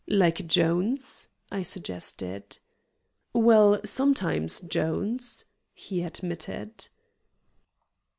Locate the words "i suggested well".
1.51-3.79